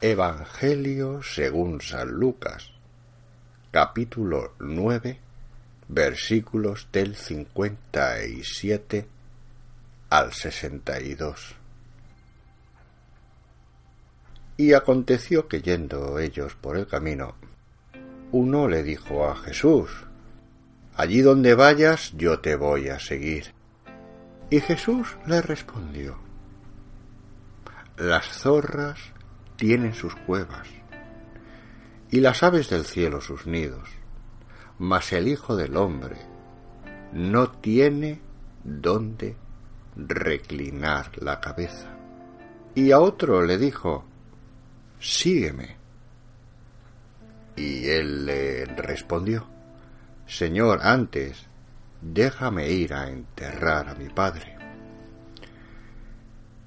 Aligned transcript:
Evangelio 0.00 1.24
según 1.24 1.80
San 1.80 2.10
Lucas, 2.10 2.70
capítulo 3.72 4.54
9, 4.60 5.18
versículos 5.88 6.86
del 6.92 7.16
57 7.16 9.08
al 10.08 10.32
62. 10.32 11.56
Y 14.56 14.72
aconteció 14.72 15.48
que 15.48 15.62
yendo 15.62 16.20
ellos 16.20 16.54
por 16.54 16.76
el 16.76 16.86
camino, 16.86 17.34
uno 18.30 18.68
le 18.68 18.84
dijo 18.84 19.28
a 19.28 19.34
Jesús, 19.34 19.90
Allí 20.94 21.22
donde 21.22 21.56
vayas 21.56 22.12
yo 22.16 22.38
te 22.38 22.54
voy 22.54 22.88
a 22.88 23.00
seguir. 23.00 23.52
Y 24.48 24.60
Jesús 24.60 25.16
le 25.26 25.42
respondió, 25.42 26.20
Las 27.96 28.26
zorras 28.26 29.17
tienen 29.58 29.92
sus 29.92 30.14
cuevas, 30.14 30.68
y 32.10 32.20
las 32.20 32.42
aves 32.42 32.70
del 32.70 32.84
cielo 32.84 33.20
sus 33.20 33.46
nidos, 33.46 33.90
mas 34.78 35.12
el 35.12 35.26
Hijo 35.28 35.56
del 35.56 35.76
Hombre 35.76 36.16
no 37.12 37.50
tiene 37.50 38.20
dónde 38.62 39.36
reclinar 39.96 41.10
la 41.20 41.40
cabeza. 41.40 41.88
Y 42.74 42.92
a 42.92 43.00
otro 43.00 43.44
le 43.44 43.58
dijo, 43.58 44.04
Sígueme. 45.00 45.76
Y 47.56 47.88
él 47.88 48.24
le 48.24 48.64
respondió, 48.66 49.48
Señor, 50.26 50.80
antes, 50.82 51.46
déjame 52.00 52.70
ir 52.70 52.94
a 52.94 53.10
enterrar 53.10 53.88
a 53.88 53.94
mi 53.94 54.08
padre. 54.08 54.56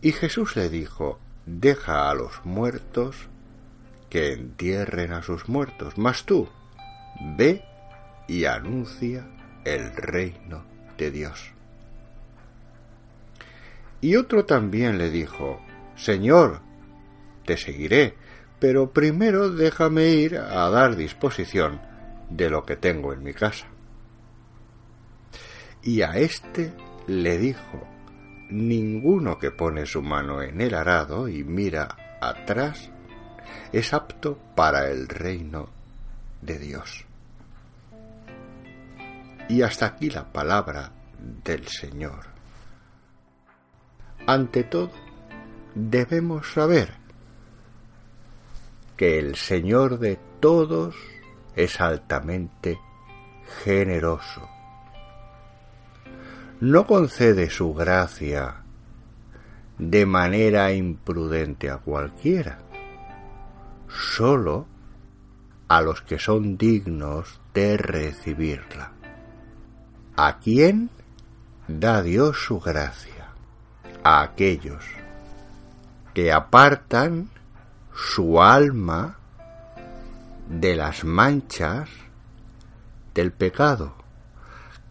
Y 0.00 0.12
Jesús 0.12 0.56
le 0.56 0.70
dijo, 0.70 1.18
deja 1.48 2.10
a 2.10 2.14
los 2.14 2.44
muertos 2.44 3.28
que 4.10 4.32
entierren 4.32 5.12
a 5.12 5.22
sus 5.22 5.48
muertos, 5.48 5.96
mas 5.96 6.24
tú 6.24 6.48
ve 7.36 7.64
y 8.26 8.44
anuncia 8.44 9.26
el 9.64 9.94
reino 9.96 10.64
de 10.96 11.10
Dios. 11.10 11.52
Y 14.00 14.16
otro 14.16 14.44
también 14.44 14.98
le 14.98 15.10
dijo, 15.10 15.60
Señor, 15.96 16.60
te 17.44 17.56
seguiré, 17.56 18.14
pero 18.60 18.92
primero 18.92 19.50
déjame 19.50 20.08
ir 20.08 20.36
a 20.36 20.68
dar 20.70 20.96
disposición 20.96 21.80
de 22.30 22.50
lo 22.50 22.64
que 22.64 22.76
tengo 22.76 23.12
en 23.12 23.22
mi 23.22 23.32
casa. 23.32 23.66
Y 25.82 26.02
a 26.02 26.16
éste 26.18 26.72
le 27.06 27.38
dijo, 27.38 27.86
ninguno 28.50 29.38
que 29.38 29.50
pone 29.50 29.86
su 29.86 30.02
mano 30.02 30.42
en 30.42 30.60
el 30.60 30.74
arado 30.74 31.28
y 31.28 31.44
mira 31.44 32.18
atrás 32.20 32.90
es 33.72 33.92
apto 33.92 34.38
para 34.54 34.90
el 34.90 35.08
reino 35.08 35.68
de 36.40 36.58
Dios. 36.58 37.04
Y 39.48 39.62
hasta 39.62 39.86
aquí 39.86 40.10
la 40.10 40.30
palabra 40.30 40.92
del 41.44 41.66
Señor. 41.66 42.26
Ante 44.26 44.64
todo, 44.64 44.92
debemos 45.74 46.52
saber 46.52 46.92
que 48.96 49.18
el 49.18 49.36
Señor 49.36 49.98
de 49.98 50.18
todos 50.40 50.94
es 51.56 51.80
altamente 51.80 52.78
generoso 53.64 54.57
no 56.60 56.86
concede 56.86 57.50
su 57.50 57.72
gracia 57.72 58.62
de 59.78 60.06
manera 60.06 60.72
imprudente 60.72 61.70
a 61.70 61.78
cualquiera, 61.78 62.58
sólo 63.88 64.66
a 65.68 65.80
los 65.82 66.02
que 66.02 66.18
son 66.18 66.58
dignos 66.58 67.40
de 67.54 67.76
recibirla. 67.76 68.90
¿A 70.16 70.38
quién 70.40 70.90
da 71.68 72.02
Dios 72.02 72.44
su 72.44 72.58
gracia? 72.58 73.28
A 74.02 74.22
aquellos 74.22 74.84
que 76.12 76.32
apartan 76.32 77.30
su 77.94 78.42
alma 78.42 79.18
de 80.48 80.74
las 80.74 81.04
manchas 81.04 81.88
del 83.14 83.30
pecado, 83.30 83.94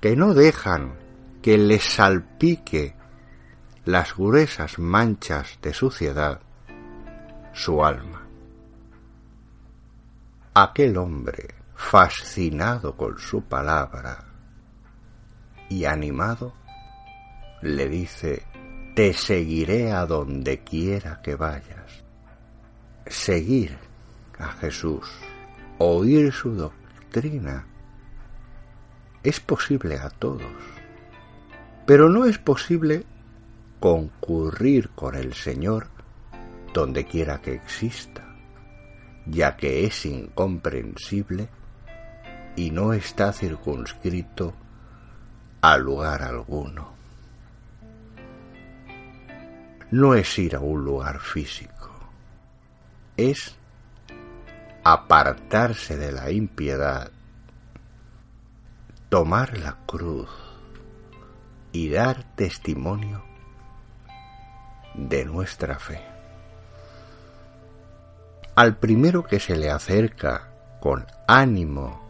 que 0.00 0.14
no 0.14 0.34
dejan 0.34 1.05
que 1.46 1.56
le 1.56 1.78
salpique 1.78 2.96
las 3.84 4.16
gruesas 4.16 4.80
manchas 4.80 5.60
de 5.62 5.72
suciedad 5.72 6.40
su 7.52 7.84
alma. 7.84 8.26
Aquel 10.54 10.96
hombre, 10.96 11.54
fascinado 11.76 12.96
con 12.96 13.16
su 13.20 13.42
palabra 13.42 14.24
y 15.68 15.84
animado, 15.84 16.52
le 17.62 17.88
dice, 17.90 18.42
te 18.96 19.12
seguiré 19.12 19.92
a 19.92 20.04
donde 20.04 20.64
quiera 20.64 21.22
que 21.22 21.36
vayas. 21.36 22.02
Seguir 23.06 23.78
a 24.36 24.48
Jesús, 24.48 25.08
oír 25.78 26.32
su 26.32 26.56
doctrina, 26.56 27.64
es 29.22 29.38
posible 29.38 29.96
a 29.96 30.10
todos 30.10 30.42
pero 31.86 32.08
no 32.08 32.24
es 32.24 32.38
posible 32.38 33.06
concurrir 33.78 34.90
con 34.90 35.14
el 35.14 35.34
Señor 35.34 35.88
donde 36.74 37.06
quiera 37.06 37.40
que 37.40 37.54
exista, 37.54 38.26
ya 39.24 39.56
que 39.56 39.86
es 39.86 40.04
incomprensible 40.04 41.48
y 42.56 42.70
no 42.70 42.92
está 42.92 43.32
circunscrito 43.32 44.52
a 45.60 45.78
lugar 45.78 46.22
alguno. 46.22 46.94
No 49.90 50.14
es 50.14 50.38
ir 50.38 50.56
a 50.56 50.60
un 50.60 50.84
lugar 50.84 51.20
físico, 51.20 51.90
es 53.16 53.54
apartarse 54.82 55.96
de 55.96 56.12
la 56.12 56.30
impiedad, 56.30 57.10
tomar 59.08 59.56
la 59.58 59.76
cruz, 59.86 60.45
y 61.76 61.90
dar 61.90 62.24
testimonio 62.36 63.22
de 64.94 65.26
nuestra 65.26 65.78
fe. 65.78 66.00
Al 68.54 68.78
primero 68.78 69.24
que 69.24 69.38
se 69.40 69.56
le 69.56 69.70
acerca 69.70 70.48
con 70.80 71.04
ánimo 71.28 72.00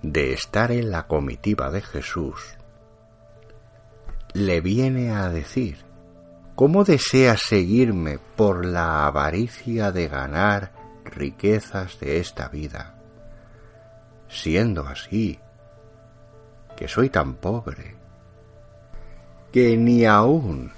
de 0.00 0.32
estar 0.32 0.72
en 0.72 0.90
la 0.90 1.06
comitiva 1.06 1.70
de 1.70 1.82
Jesús, 1.82 2.56
le 4.32 4.62
viene 4.62 5.10
a 5.10 5.28
decir, 5.28 5.84
¿cómo 6.54 6.84
deseas 6.84 7.42
seguirme 7.42 8.18
por 8.34 8.64
la 8.64 9.06
avaricia 9.06 9.92
de 9.92 10.08
ganar 10.08 10.72
riquezas 11.04 12.00
de 12.00 12.18
esta 12.18 12.48
vida? 12.48 12.94
Siendo 14.30 14.86
así, 14.86 15.38
que 16.78 16.88
soy 16.88 17.10
tan 17.10 17.34
pobre, 17.34 17.99
que 19.52 19.76
ni 19.76 20.04
aún 20.04 20.72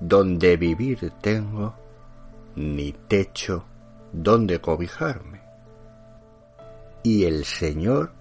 donde 0.00 0.56
vivir 0.56 1.12
tengo, 1.20 1.74
ni 2.56 2.92
techo 2.92 3.64
donde 4.12 4.60
cobijarme. 4.60 5.40
Y 7.02 7.24
el 7.24 7.44
Señor 7.44 8.12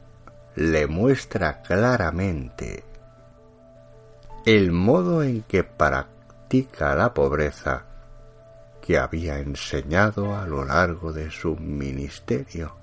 le 0.55 0.87
muestra 0.87 1.61
claramente 1.61 2.83
el 4.45 4.71
modo 4.71 5.23
en 5.23 5.43
que 5.43 5.63
practica 5.63 6.95
la 6.95 7.13
pobreza 7.13 7.85
que 8.81 8.97
había 8.97 9.39
enseñado 9.39 10.35
a 10.35 10.45
lo 10.45 10.65
largo 10.65 11.13
de 11.13 11.31
su 11.31 11.55
ministerio. 11.55 12.75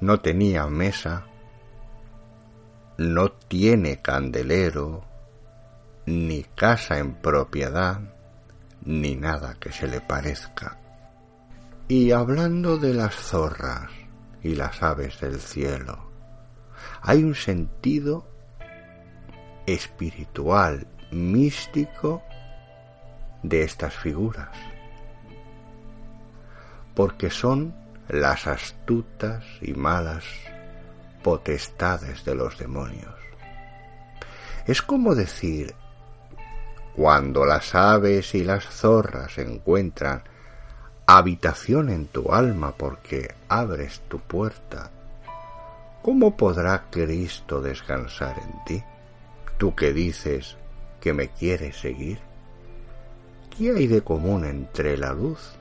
No 0.00 0.20
tenía 0.20 0.66
mesa 0.68 1.26
no 3.00 3.30
tiene 3.32 4.02
candelero, 4.02 5.02
ni 6.04 6.42
casa 6.42 6.98
en 6.98 7.14
propiedad, 7.14 7.98
ni 8.84 9.16
nada 9.16 9.56
que 9.58 9.72
se 9.72 9.88
le 9.88 10.02
parezca. 10.02 10.78
Y 11.88 12.12
hablando 12.12 12.76
de 12.76 12.92
las 12.92 13.14
zorras 13.14 13.90
y 14.42 14.54
las 14.54 14.82
aves 14.82 15.18
del 15.18 15.40
cielo, 15.40 16.10
hay 17.00 17.24
un 17.24 17.34
sentido 17.34 18.28
espiritual, 19.64 20.86
místico 21.10 22.22
de 23.42 23.62
estas 23.62 23.94
figuras, 23.94 24.54
porque 26.94 27.30
son 27.30 27.74
las 28.08 28.46
astutas 28.46 29.42
y 29.62 29.72
malas 29.72 30.26
potestades 31.22 32.24
de 32.24 32.34
los 32.34 32.58
demonios. 32.58 33.14
Es 34.66 34.82
como 34.82 35.14
decir, 35.14 35.74
cuando 36.94 37.46
las 37.46 37.74
aves 37.74 38.34
y 38.34 38.44
las 38.44 38.64
zorras 38.64 39.38
encuentran 39.38 40.22
habitación 41.06 41.88
en 41.88 42.06
tu 42.06 42.32
alma 42.32 42.72
porque 42.76 43.34
abres 43.48 44.02
tu 44.08 44.20
puerta, 44.20 44.90
¿cómo 46.02 46.36
podrá 46.36 46.84
Cristo 46.90 47.60
descansar 47.60 48.36
en 48.38 48.64
ti? 48.64 48.84
Tú 49.58 49.74
que 49.74 49.92
dices 49.92 50.56
que 51.00 51.12
me 51.12 51.28
quieres 51.28 51.76
seguir. 51.76 52.20
¿Qué 53.56 53.70
hay 53.70 53.86
de 53.86 54.02
común 54.02 54.44
entre 54.44 54.96
la 54.96 55.12
luz 55.12 55.52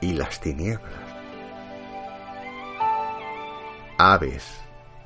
y 0.00 0.12
las 0.12 0.40
tinieblas? 0.40 1.01
Aves 4.04 4.60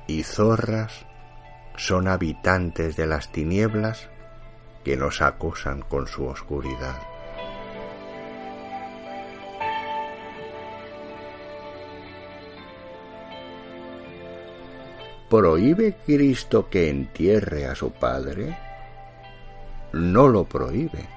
y 0.07 0.23
zorras 0.23 1.05
son 1.75 2.07
habitantes 2.07 2.95
de 2.95 3.05
las 3.05 3.31
tinieblas 3.31 4.09
que 4.83 4.97
nos 4.97 5.21
acosan 5.21 5.83
con 5.83 6.07
su 6.07 6.25
oscuridad. 6.25 6.99
¿Prohíbe 15.29 15.95
Cristo 16.03 16.67
que 16.67 16.89
entierre 16.89 17.67
a 17.67 17.75
su 17.75 17.91
Padre? 17.91 18.57
No 19.93 20.27
lo 20.27 20.45
prohíbe, 20.45 21.07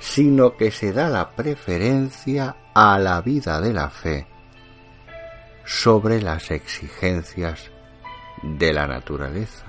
sino 0.00 0.56
que 0.56 0.72
se 0.72 0.92
da 0.92 1.08
la 1.10 1.30
preferencia 1.30 2.56
a 2.74 2.98
la 2.98 3.20
vida 3.20 3.60
de 3.60 3.72
la 3.72 3.88
fe 3.88 4.26
sobre 5.66 6.22
las 6.22 6.52
exigencias 6.52 7.72
de 8.42 8.72
la 8.72 8.86
naturaleza. 8.86 9.66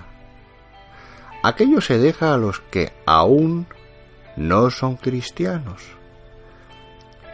Aquello 1.44 1.82
se 1.82 1.98
deja 1.98 2.36
a 2.36 2.38
los 2.38 2.60
que 2.60 2.94
aún 3.06 3.68
no 4.36 4.70
son 4.70 4.96
cristianos. 4.96 5.82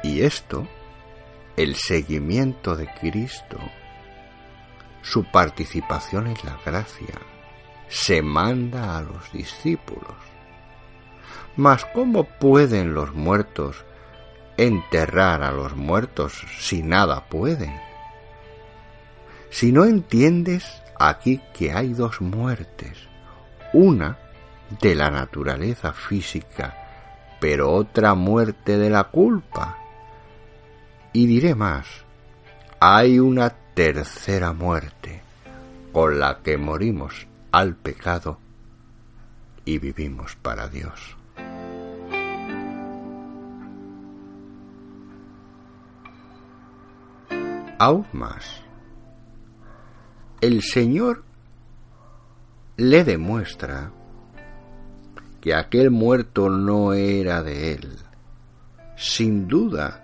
Y 0.01 0.21
esto, 0.21 0.67
el 1.57 1.75
seguimiento 1.75 2.75
de 2.77 2.87
Cristo, 2.99 3.57
su 5.01 5.25
participación 5.25 6.27
en 6.27 6.37
la 6.45 6.57
gracia, 6.65 7.19
se 7.89 8.21
manda 8.21 8.97
a 8.97 9.01
los 9.01 9.29
discípulos. 9.33 10.15
Mas 11.57 11.85
¿cómo 11.93 12.23
pueden 12.23 12.93
los 12.93 13.13
muertos 13.13 13.83
enterrar 14.55 15.43
a 15.43 15.51
los 15.51 15.75
muertos 15.75 16.45
si 16.57 16.81
nada 16.81 17.25
pueden? 17.27 17.92
Si 19.53 19.71
no 19.71 19.85
entiendes 19.85 20.81
aquí 20.99 21.39
que 21.53 21.71
hay 21.71 21.93
dos 21.93 22.21
muertes, 22.21 22.97
una 23.71 24.17
de 24.81 24.95
la 24.95 25.11
naturaleza 25.11 25.93
física, 25.93 26.75
pero 27.39 27.71
otra 27.71 28.15
muerte 28.15 28.79
de 28.79 28.89
la 28.89 29.03
culpa. 29.03 29.77
Y 31.13 31.27
diré 31.27 31.53
más, 31.53 31.85
hay 32.79 33.19
una 33.19 33.51
tercera 33.75 34.53
muerte 34.53 35.21
con 35.91 36.19
la 36.19 36.39
que 36.39 36.57
morimos 36.57 37.27
al 37.51 37.75
pecado 37.75 38.39
y 39.65 39.77
vivimos 39.77 40.35
para 40.35 40.67
Dios. 40.67 41.15
Aún 47.77 48.07
más, 48.13 48.62
el 50.43 50.61
Señor 50.61 51.23
le 52.75 53.05
demuestra 53.05 53.93
que 55.39 55.55
aquel 55.55 55.89
muerto 55.89 56.49
no 56.49 56.91
era 56.91 57.41
de 57.43 57.71
él, 57.75 57.97
sin 58.97 59.47
duda, 59.47 60.03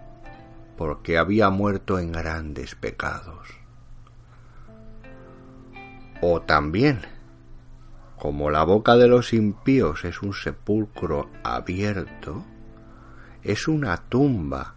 porque 0.77 1.17
había 1.17 1.49
muerto 1.49 1.99
en 1.99 2.13
grandes 2.13 2.75
pecados. 2.75 3.49
O 6.21 6.41
también, 6.43 7.01
como 8.15 8.49
la 8.49 8.63
boca 8.63 8.95
de 8.95 9.09
los 9.09 9.33
impíos 9.33 10.05
es 10.05 10.21
un 10.21 10.33
sepulcro 10.33 11.29
abierto, 11.43 12.45
es 13.43 13.67
una 13.67 13.97
tumba 13.97 14.73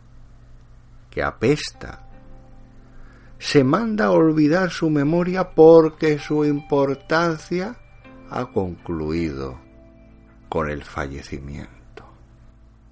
que 1.08 1.22
apesta. 1.22 2.08
Se 3.42 3.64
manda 3.64 4.04
a 4.04 4.10
olvidar 4.12 4.70
su 4.70 4.88
memoria 4.88 5.50
porque 5.50 6.20
su 6.20 6.44
importancia 6.44 7.74
ha 8.30 8.46
concluido 8.46 9.58
con 10.48 10.70
el 10.70 10.84
fallecimiento. 10.84 12.04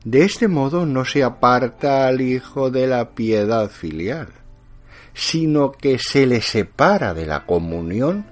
De 0.02 0.24
este 0.24 0.48
modo 0.48 0.86
no 0.86 1.04
se 1.04 1.22
aparta 1.22 2.08
al 2.08 2.20
Hijo 2.20 2.68
de 2.68 2.88
la 2.88 3.10
piedad 3.10 3.70
filial, 3.70 4.30
sino 5.14 5.70
que 5.70 6.00
se 6.00 6.26
le 6.26 6.40
separa 6.40 7.14
de 7.14 7.26
la 7.26 7.46
comunión 7.46 8.26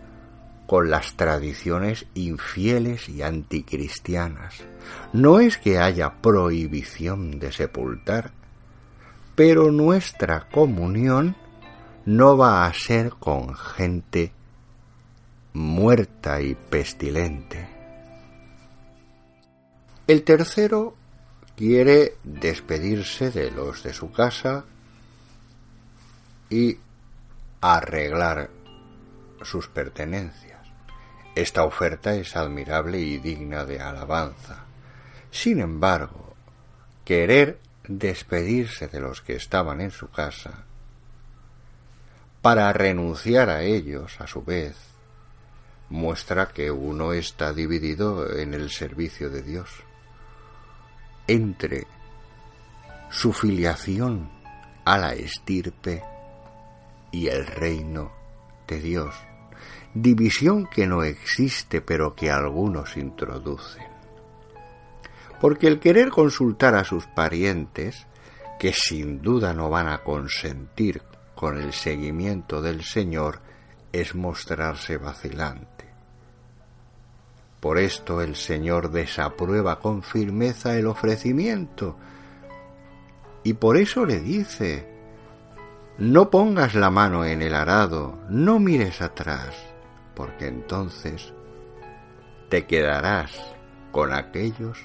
con 0.66 0.90
las 0.90 1.14
tradiciones 1.14 2.06
infieles 2.14 3.08
y 3.08 3.22
anticristianas. 3.22 4.56
No 5.12 5.38
es 5.38 5.56
que 5.56 5.78
haya 5.78 6.20
prohibición 6.20 7.38
de 7.38 7.52
sepultar, 7.52 8.32
pero 9.36 9.70
nuestra 9.70 10.48
comunión 10.50 11.36
no 12.08 12.38
va 12.38 12.64
a 12.64 12.72
ser 12.72 13.10
con 13.10 13.54
gente 13.54 14.32
muerta 15.52 16.40
y 16.40 16.54
pestilente. 16.54 17.68
El 20.06 20.24
tercero 20.24 20.96
quiere 21.54 22.16
despedirse 22.24 23.30
de 23.30 23.50
los 23.50 23.82
de 23.82 23.92
su 23.92 24.10
casa 24.10 24.64
y 26.48 26.78
arreglar 27.60 28.48
sus 29.42 29.68
pertenencias. 29.68 30.66
Esta 31.34 31.64
oferta 31.64 32.14
es 32.14 32.36
admirable 32.36 33.00
y 33.00 33.18
digna 33.18 33.66
de 33.66 33.80
alabanza. 33.80 34.64
Sin 35.30 35.60
embargo, 35.60 36.34
querer 37.04 37.60
despedirse 37.86 38.88
de 38.88 38.98
los 38.98 39.20
que 39.20 39.36
estaban 39.36 39.82
en 39.82 39.90
su 39.90 40.08
casa 40.08 40.64
para 42.42 42.72
renunciar 42.72 43.50
a 43.50 43.62
ellos 43.62 44.20
a 44.20 44.26
su 44.26 44.42
vez 44.42 44.76
muestra 45.88 46.48
que 46.48 46.70
uno 46.70 47.12
está 47.12 47.52
dividido 47.52 48.36
en 48.36 48.54
el 48.54 48.70
servicio 48.70 49.30
de 49.30 49.42
Dios 49.42 49.70
entre 51.26 51.86
su 53.10 53.32
filiación 53.32 54.30
a 54.84 54.98
la 54.98 55.14
estirpe 55.14 56.02
y 57.10 57.28
el 57.28 57.46
reino 57.46 58.12
de 58.66 58.80
Dios 58.80 59.14
división 59.94 60.66
que 60.66 60.86
no 60.86 61.02
existe 61.02 61.80
pero 61.80 62.14
que 62.14 62.30
algunos 62.30 62.96
introducen. 62.96 63.86
Porque 65.40 65.66
el 65.66 65.78
querer 65.78 66.10
consultar 66.10 66.74
a 66.74 66.84
sus 66.84 67.06
parientes, 67.06 68.06
que 68.58 68.72
sin 68.72 69.22
duda 69.22 69.54
no 69.54 69.70
van 69.70 69.88
a 69.88 70.02
consentir 70.02 71.02
con 71.38 71.56
el 71.56 71.72
seguimiento 71.72 72.60
del 72.60 72.82
Señor, 72.82 73.38
es 73.92 74.16
mostrarse 74.16 74.96
vacilante. 74.96 75.84
Por 77.60 77.78
esto 77.78 78.22
el 78.22 78.34
Señor 78.34 78.90
desaprueba 78.90 79.78
con 79.78 80.02
firmeza 80.02 80.76
el 80.76 80.88
ofrecimiento 80.88 81.96
y 83.44 83.52
por 83.52 83.76
eso 83.76 84.04
le 84.04 84.18
dice, 84.18 84.88
no 85.98 86.28
pongas 86.28 86.74
la 86.74 86.90
mano 86.90 87.24
en 87.24 87.40
el 87.40 87.54
arado, 87.54 88.18
no 88.28 88.58
mires 88.58 89.00
atrás, 89.00 89.54
porque 90.16 90.48
entonces 90.48 91.32
te 92.48 92.66
quedarás 92.66 93.30
con 93.92 94.12
aquellos 94.12 94.76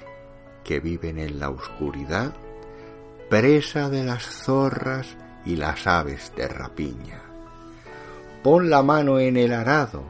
que 0.62 0.78
viven 0.78 1.18
en 1.18 1.40
la 1.40 1.50
oscuridad, 1.50 2.32
presa 3.28 3.90
de 3.90 4.04
las 4.04 4.22
zorras 4.22 5.16
y 5.44 5.56
las 5.56 5.86
aves 5.86 6.32
de 6.36 6.48
rapiña. 6.48 7.20
Pon 8.42 8.68
la 8.68 8.82
mano 8.82 9.18
en 9.18 9.36
el 9.36 9.52
arado 9.52 10.04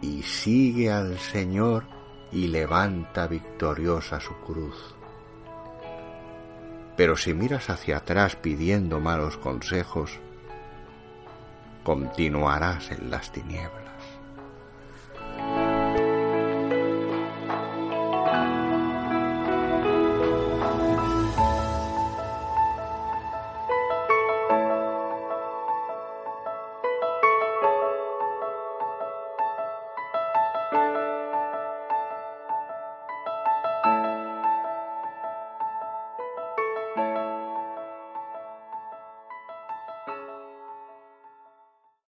y 0.00 0.22
sigue 0.22 0.90
al 0.90 1.18
Señor 1.18 1.84
y 2.30 2.48
levanta 2.48 3.26
victoriosa 3.26 4.20
su 4.20 4.34
cruz. 4.36 4.94
Pero 6.96 7.16
si 7.16 7.34
miras 7.34 7.70
hacia 7.70 7.98
atrás 7.98 8.36
pidiendo 8.36 9.00
malos 9.00 9.36
consejos, 9.36 10.18
continuarás 11.82 12.90
en 12.90 13.10
las 13.10 13.32
tinieblas. 13.32 13.81